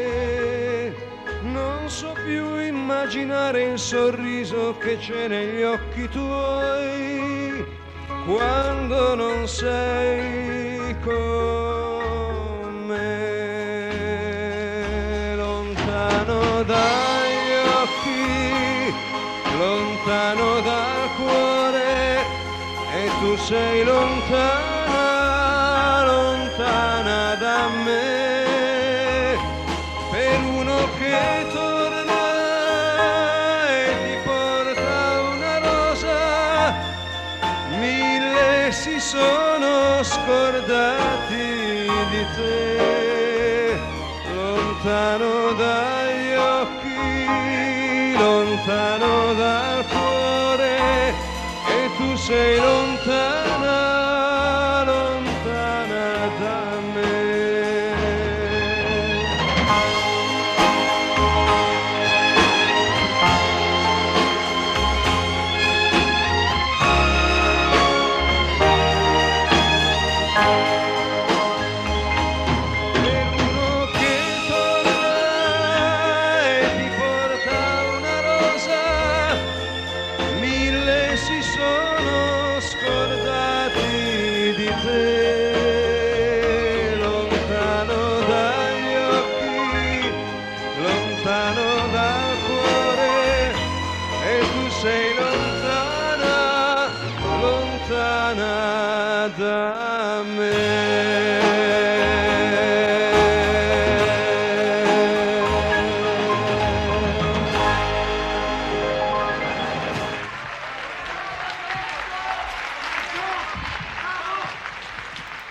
[1.42, 7.66] Non so più immaginare il sorriso che c'è negli occhi tuoi
[8.26, 11.14] quando non sei con
[12.88, 14.06] me.
[15.36, 18.94] Lontano dagli occhi
[19.58, 22.24] lontano dal cuore
[22.94, 24.75] e tu sei lontana
[44.96, 51.14] lontano dagli occhi, lontano dal cuore,
[51.68, 52.85] e tu sei lontana,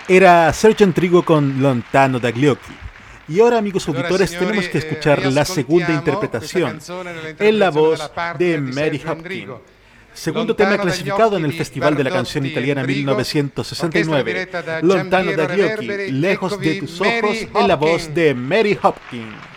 [0.07, 2.73] Era Sergio Trigo con Lontano da Gliocchi.
[3.29, 6.79] Y ahora, amigos auditores, tenemos que eh, escuchar la segunda interpretación
[7.39, 9.74] en la voz de Mary Sergio Hopkins.
[10.15, 13.85] Segundo tema clasificado en el Festival de la Canción Italiana Endrigo, 1969.
[13.85, 18.79] orchestra diretta da Lontano da Reverberi, lejos de tus ojos, en la voz de Mary
[18.81, 19.54] Hopkins.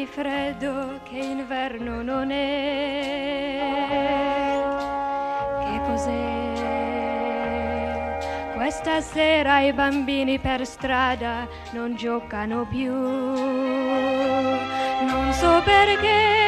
[0.00, 3.58] Di freddo che inverno non è.
[5.60, 6.38] Che cos'è?
[8.54, 12.94] Questa sera i bambini per strada non giocano più.
[15.04, 16.39] Non so perché.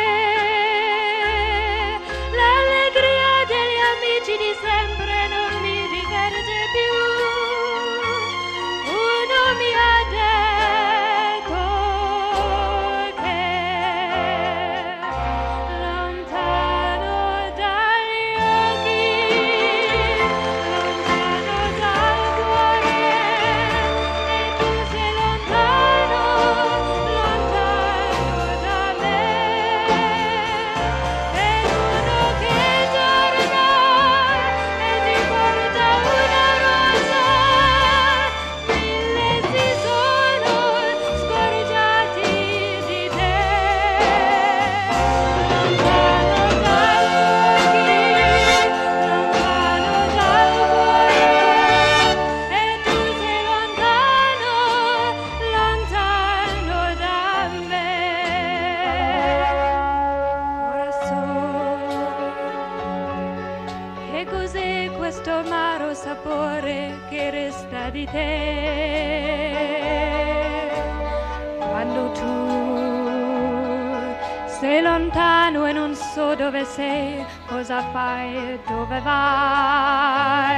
[76.75, 80.52] Sei, cosa fai, dove vai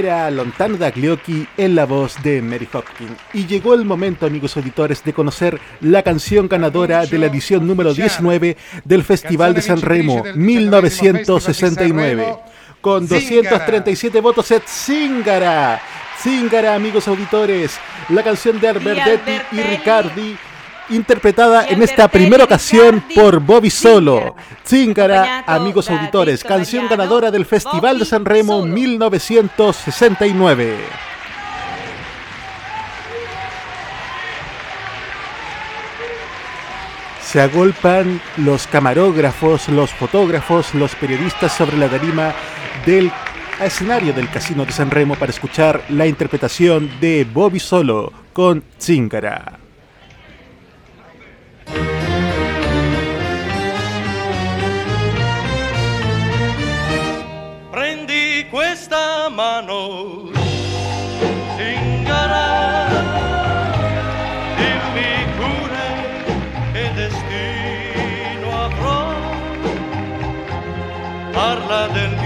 [0.00, 3.18] Era Lontano da Gliocchi en la voz de Mary Hopkins.
[3.34, 7.92] Y llegó el momento, amigos auditores, de conocer la canción ganadora de la edición número
[7.92, 12.34] 19 del Festival de San Remo 1969.
[12.80, 15.82] Con 237 votos es Zingara.
[16.18, 17.78] Zingara, amigos auditores.
[18.08, 20.38] La canción de Albertetti y Albertelli.
[20.90, 24.34] Interpretada en esta primera ocasión por Bobby Solo.
[24.66, 28.74] Zingara, amigos auditores, canción ganadora del Festival de San Remo Solo.
[28.74, 30.78] 1969.
[37.22, 42.34] Se agolpan los camarógrafos, los fotógrafos, los periodistas sobre la tarima
[42.84, 43.12] del
[43.60, 49.59] escenario del Casino de San Remo para escuchar la interpretación de Bobby Solo con Zingara.
[59.30, 60.28] Questa mano,
[61.56, 62.88] zingara,
[64.56, 65.88] dimmi pure
[66.72, 69.12] che destino avrò.
[71.32, 72.19] Parla del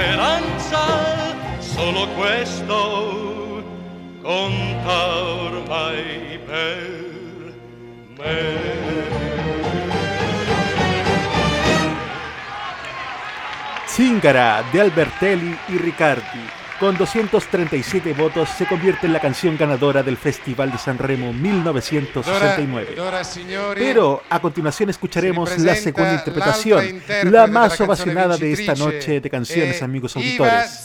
[0.00, 3.62] speranza, solo questo
[4.22, 7.54] conta ormai per
[8.16, 8.58] me.
[13.86, 16.48] Zingara de Albertelli y Riccardi,
[16.80, 22.94] con 237 votos, se convierte en la canción ganadora del Festival de San Remo 1969.
[22.94, 28.74] Ed ora, signori, Pero a continuación escucharemos la segunda interpretación, la más ovacionada de esta
[28.74, 30.82] noche de canciones, eh, amigos auditores.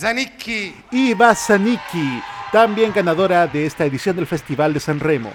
[0.92, 5.32] Iva Zanicki, también ganadora de esta edición del Festival de San Remo.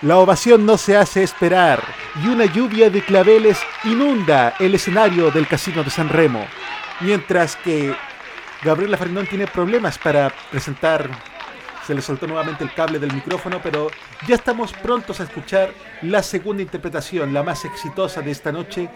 [0.00, 1.82] La ovación no se hace esperar
[2.24, 6.42] y una lluvia de claveles inunda el escenario del Casino de San Remo,
[7.00, 7.94] mientras que
[8.62, 11.08] Gabriela Farindón tiene problemas para presentar.
[11.86, 13.88] Se le soltó nuevamente el cable del micrófono, pero
[14.28, 15.72] ya estamos prontos a escuchar
[16.02, 18.90] la segunda interpretación, la más exitosa de esta noche,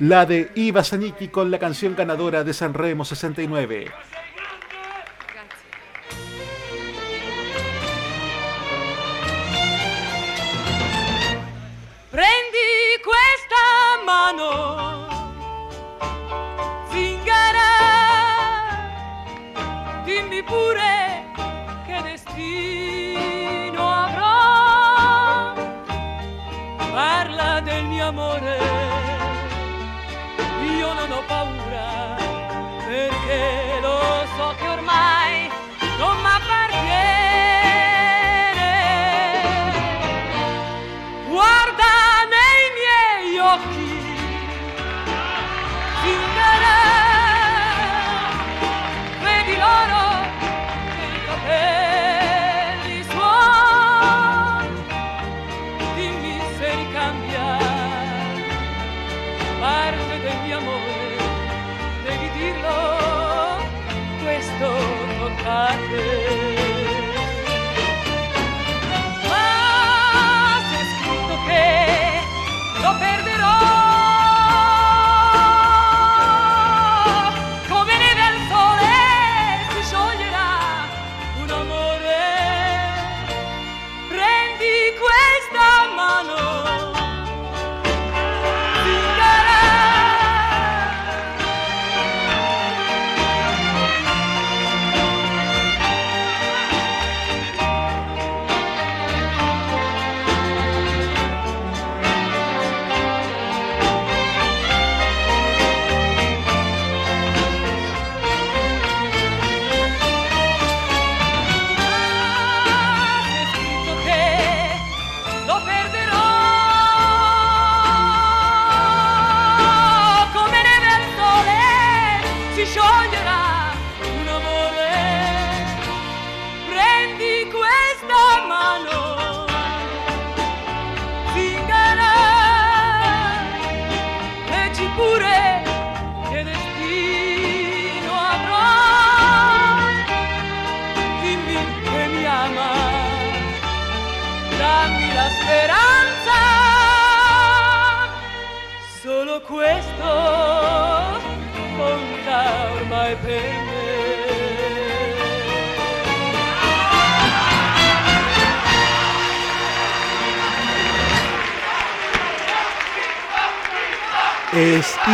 [0.00, 3.92] la de Iva Zanicki con la canción ganadora de San Remo 69.
[12.10, 12.58] Prendi
[13.04, 14.89] questa mano,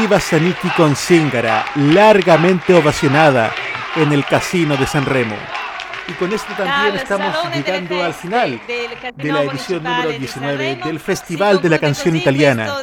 [0.03, 3.53] Iva Zanicki con Zingara, largamente ovacionada
[3.95, 5.37] en el Casino de San Remo.
[6.09, 10.87] Y con esto también estamos llegando al final de la edición número di 19 Sanremo.
[10.87, 12.77] del Festival de la Canción Italiana.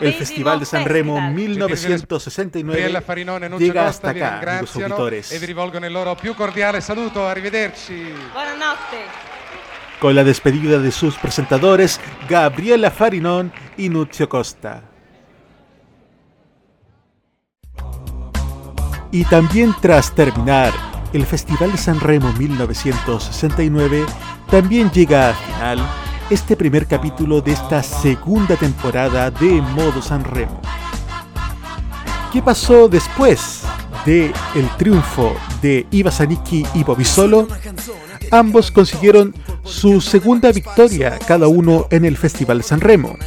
[0.00, 1.34] El Festival de San Remo festival.
[1.34, 5.32] Gabriella 1969 Farinone e Nuccio llega Costa hasta acá, amigos auditores.
[9.98, 14.91] con la despedida de sus presentadores Gabriela Farinón y Nuzio Costa.
[19.12, 20.72] Y también tras terminar
[21.12, 24.06] el Festival de San Remo 1969,
[24.50, 25.78] también llega a final
[26.30, 30.58] este primer capítulo de esta segunda temporada de Modo San Remo.
[32.32, 33.64] ¿Qué pasó después
[34.06, 37.48] de el triunfo de Iva Zanicki y Bobisolo?
[38.30, 43.18] Ambos consiguieron su segunda victoria cada uno en el Festival San Remo,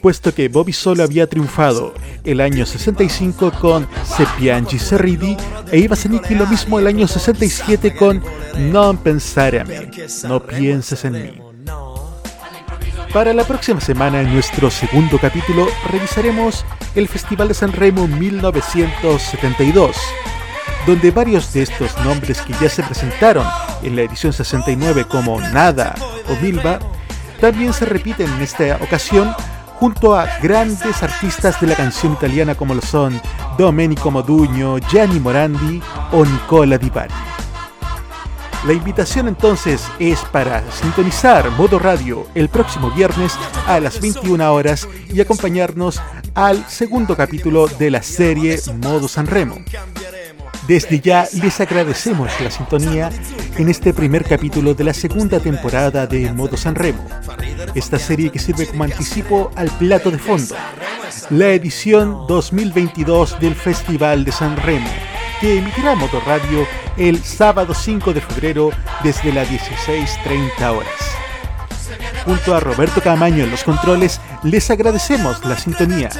[0.00, 1.94] puesto que Bobby Solo había triunfado
[2.24, 5.36] el año 65 con Se piangi se ridi
[5.70, 8.22] e Iva Zanicki lo mismo el año 67 con
[8.58, 9.90] Non pensare a me,
[10.24, 11.50] no pienses en mí.
[13.12, 16.64] Para la próxima semana, en nuestro segundo capítulo, revisaremos
[16.94, 19.96] el Festival de San Remo 1972,
[20.86, 23.44] donde varios de estos nombres que ya se presentaron
[23.82, 25.96] en la edición 69 como Nada
[26.28, 26.78] o Milva,
[27.40, 29.34] también se repiten en esta ocasión
[29.80, 33.18] junto a grandes artistas de la canción italiana como lo son
[33.56, 35.80] Domenico Modugno, Gianni Morandi
[36.12, 37.14] o Nicola Di Bari.
[38.66, 44.86] La invitación entonces es para sintonizar Modo Radio el próximo viernes a las 21 horas
[45.08, 45.98] y acompañarnos
[46.34, 49.56] al segundo capítulo de la serie Modo San Remo.
[50.70, 53.10] Desde ya les agradecemos la sintonía
[53.58, 57.04] en este primer capítulo de la segunda temporada de Modo San Remo,
[57.74, 60.54] esta serie que sirve como anticipo al plato de fondo,
[61.30, 64.88] la edición 2022 del Festival de San Remo,
[65.40, 66.64] que emitirá Modo Radio
[66.96, 68.70] el sábado 5 de febrero
[69.02, 70.92] desde las 16.30 horas.
[72.24, 76.10] Junto a Roberto Camaño en los controles, les agradecemos la sintonía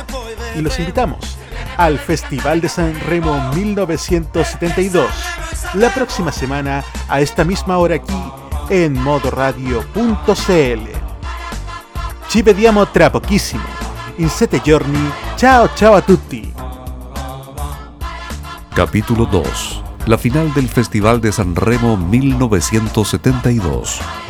[0.56, 1.39] y los invitamos
[1.80, 5.08] al Festival de San Remo 1972
[5.72, 8.22] la próxima semana a esta misma hora aquí
[8.68, 10.82] en modoradio.cl.
[12.28, 13.64] Ci vediamo tra pochissimo.
[14.16, 15.10] In sette giorni.
[15.36, 16.52] Ciao ciao a tutti.
[18.74, 19.82] Capítulo 2.
[20.04, 24.29] La final del Festival de San Remo 1972.